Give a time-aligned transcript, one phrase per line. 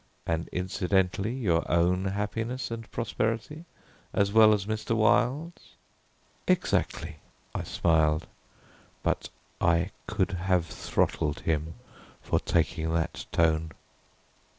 [0.25, 3.65] "And incidentally your own happiness and prosperity
[4.13, 4.95] as well as Mr.
[4.95, 5.75] Wilde's?"
[6.47, 7.17] "Exactly,"
[7.53, 8.25] I smiled.
[9.03, 9.29] But
[9.61, 11.75] I could have throttled him
[12.19, 13.73] for taking that tone.